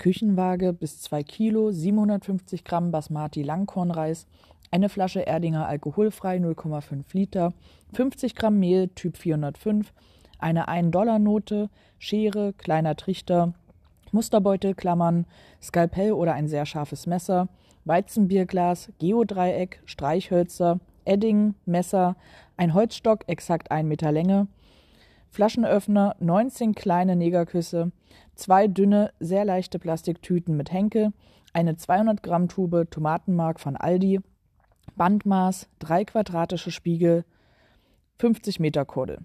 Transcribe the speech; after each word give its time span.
Küchenwaage 0.00 0.72
bis 0.72 1.00
2 1.02 1.22
Kilo, 1.24 1.70
750 1.70 2.64
Gramm 2.64 2.90
Basmati 2.90 3.42
Langkornreis, 3.42 4.26
eine 4.70 4.88
Flasche 4.88 5.26
Erdinger 5.26 5.66
alkoholfrei 5.66 6.38
0,5 6.38 7.04
Liter, 7.12 7.52
50 7.92 8.34
Gramm 8.34 8.58
Mehl 8.58 8.88
Typ 8.88 9.18
405, 9.18 9.92
eine 10.38 10.68
1-Dollar-Note, 10.68 11.68
Schere, 11.98 12.54
kleiner 12.54 12.96
Trichter, 12.96 13.52
Musterbeutel, 14.10 14.74
Klammern, 14.74 15.26
Skalpell 15.62 16.12
oder 16.12 16.32
ein 16.32 16.48
sehr 16.48 16.64
scharfes 16.64 17.06
Messer, 17.06 17.48
Weizenbierglas, 17.84 18.90
Geodreieck, 18.98 19.82
Streichhölzer, 19.84 20.80
Edding, 21.04 21.54
Messer, 21.66 22.16
ein 22.56 22.72
Holzstock, 22.72 23.24
exakt 23.26 23.70
1 23.70 23.86
Meter 23.86 24.12
Länge, 24.12 24.46
Flaschenöffner, 25.30 26.16
19 26.20 26.74
kleine 26.74 27.16
Negerküsse, 27.16 27.92
zwei 28.34 28.66
dünne, 28.66 29.12
sehr 29.20 29.44
leichte 29.44 29.78
Plastiktüten 29.78 30.56
mit 30.56 30.72
Henkel, 30.72 31.12
eine 31.52 31.76
200 31.76 32.22
Gramm 32.22 32.48
Tube 32.48 32.88
Tomatenmark 32.90 33.60
von 33.60 33.76
Aldi, 33.76 34.20
Bandmaß, 34.96 35.68
drei 35.78 36.04
quadratische 36.04 36.70
Spiegel, 36.70 37.24
50 38.18 38.60
Meter 38.60 38.84
Kordel. 38.84 39.18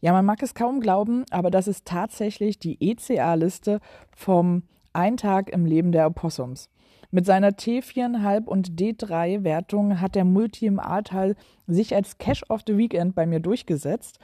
Ja, 0.00 0.12
man 0.12 0.24
mag 0.24 0.42
es 0.42 0.54
kaum 0.54 0.80
glauben, 0.80 1.24
aber 1.30 1.50
das 1.50 1.68
ist 1.68 1.84
tatsächlich 1.84 2.58
die 2.58 2.78
ECA-Liste 2.80 3.80
vom 4.10 4.62
Ein 4.92 5.16
Tag 5.16 5.50
im 5.50 5.66
Leben 5.66 5.92
der 5.92 6.06
Opossums. 6.06 6.70
Mit 7.10 7.26
seiner 7.26 7.50
T4,5 7.50 8.46
und 8.46 8.80
D3-Wertung 8.80 10.00
hat 10.00 10.14
der 10.14 10.24
Multi 10.24 10.66
im 10.66 10.80
Ahrtal 10.80 11.36
sich 11.66 11.94
als 11.94 12.16
Cash 12.16 12.42
of 12.48 12.62
the 12.66 12.78
Weekend 12.78 13.14
bei 13.14 13.26
mir 13.26 13.38
durchgesetzt. 13.38 14.18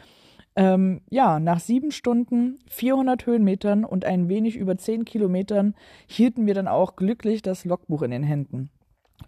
Ähm, 0.58 1.02
ja, 1.08 1.38
nach 1.38 1.60
sieben 1.60 1.92
Stunden, 1.92 2.58
400 2.66 3.26
Höhenmetern 3.26 3.84
und 3.84 4.04
ein 4.04 4.28
wenig 4.28 4.56
über 4.56 4.76
10 4.76 5.04
Kilometern 5.04 5.76
hielten 6.08 6.48
wir 6.48 6.54
dann 6.54 6.66
auch 6.66 6.96
glücklich 6.96 7.42
das 7.42 7.64
Logbuch 7.64 8.02
in 8.02 8.10
den 8.10 8.24
Händen. 8.24 8.68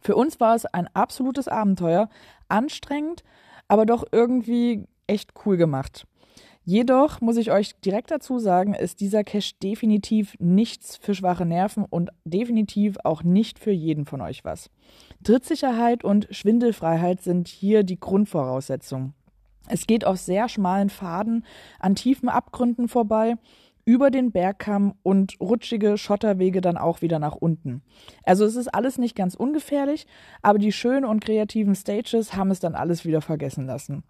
Für 0.00 0.16
uns 0.16 0.40
war 0.40 0.56
es 0.56 0.66
ein 0.66 0.88
absolutes 0.92 1.46
Abenteuer, 1.46 2.08
anstrengend, 2.48 3.22
aber 3.68 3.86
doch 3.86 4.02
irgendwie 4.10 4.88
echt 5.06 5.34
cool 5.46 5.56
gemacht. 5.56 6.04
Jedoch 6.64 7.20
muss 7.20 7.36
ich 7.36 7.52
euch 7.52 7.76
direkt 7.80 8.10
dazu 8.10 8.40
sagen, 8.40 8.74
ist 8.74 9.00
dieser 9.00 9.22
Cache 9.22 9.54
definitiv 9.62 10.34
nichts 10.40 10.96
für 10.96 11.14
schwache 11.14 11.46
Nerven 11.46 11.84
und 11.88 12.10
definitiv 12.24 12.96
auch 13.04 13.22
nicht 13.22 13.60
für 13.60 13.70
jeden 13.70 14.04
von 14.04 14.20
euch 14.20 14.44
was. 14.44 14.68
Trittsicherheit 15.22 16.02
und 16.02 16.26
Schwindelfreiheit 16.32 17.22
sind 17.22 17.46
hier 17.46 17.84
die 17.84 18.00
Grundvoraussetzungen. 18.00 19.14
Es 19.68 19.86
geht 19.86 20.04
auf 20.04 20.18
sehr 20.18 20.48
schmalen 20.48 20.90
Pfaden 20.90 21.44
an 21.78 21.94
tiefen 21.94 22.28
Abgründen 22.28 22.88
vorbei, 22.88 23.36
über 23.84 24.10
den 24.10 24.30
Bergkamm 24.30 24.94
und 25.02 25.40
rutschige 25.40 25.98
Schotterwege 25.98 26.60
dann 26.60 26.76
auch 26.76 27.02
wieder 27.02 27.18
nach 27.18 27.34
unten. 27.34 27.82
Also 28.24 28.44
es 28.44 28.54
ist 28.54 28.68
alles 28.68 28.98
nicht 28.98 29.16
ganz 29.16 29.34
ungefährlich, 29.34 30.06
aber 30.42 30.58
die 30.58 30.72
schönen 30.72 31.04
und 31.04 31.24
kreativen 31.24 31.74
Stages 31.74 32.36
haben 32.36 32.50
es 32.50 32.60
dann 32.60 32.74
alles 32.74 33.04
wieder 33.04 33.20
vergessen 33.20 33.66
lassen. 33.66 34.04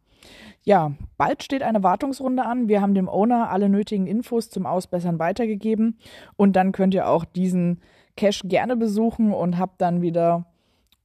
Ja, 0.65 0.93
bald 1.17 1.43
steht 1.43 1.63
eine 1.63 1.83
Wartungsrunde 1.83 2.45
an. 2.45 2.69
Wir 2.69 2.83
haben 2.83 2.95
dem 2.95 3.09
Owner 3.09 3.49
alle 3.51 3.71
nötigen 3.71 4.07
Infos 4.07 4.51
zum 4.51 4.67
Ausbessern 4.67 5.19
weitergegeben 5.19 5.99
und 6.37 6.57
dann 6.57 6.73
könnt 6.73 6.93
ihr 6.93 7.09
auch 7.09 7.25
diesen 7.25 7.81
Cache 8.17 8.47
gerne 8.47 8.77
besuchen 8.77 9.33
und 9.33 9.57
habt 9.57 9.81
dann 9.81 10.03
wieder 10.03 10.45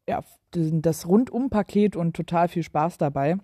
ja, 0.08 0.22
das 0.52 1.08
Rundum-Paket 1.08 1.96
und 1.96 2.14
total 2.14 2.50
viel 2.50 2.64
Spaß 2.64 2.98
dabei. 2.98 3.38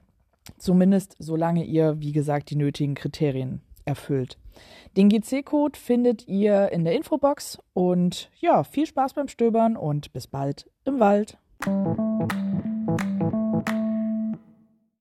Zumindest 0.58 1.16
solange 1.20 1.66
ihr, 1.66 2.00
wie 2.00 2.12
gesagt, 2.12 2.50
die 2.50 2.56
nötigen 2.56 2.96
Kriterien 2.96 3.62
erfüllt. 3.86 4.38
Den 4.98 5.10
GC-Code 5.10 5.78
findet 5.80 6.28
ihr 6.28 6.72
in 6.72 6.84
der 6.84 6.96
Infobox 6.96 7.58
und 7.74 8.30
ja, 8.40 8.64
viel 8.64 8.86
Spaß 8.86 9.14
beim 9.14 9.28
Stöbern 9.28 9.78
und 9.78 10.12
bis 10.14 10.28
bald 10.28 10.70
im 10.86 11.00
Wald. 11.00 11.38